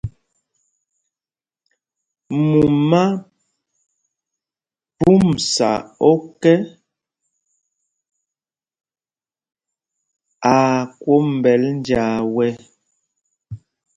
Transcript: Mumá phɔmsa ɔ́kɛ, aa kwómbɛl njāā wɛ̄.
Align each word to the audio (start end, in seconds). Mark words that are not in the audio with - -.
Mumá 2.49 3.01
phɔmsa 4.97 5.69
ɔ́kɛ, 6.11 6.53
aa 10.53 10.77
kwómbɛl 11.01 11.61
njāā 11.79 12.13
wɛ̄. 12.35 12.51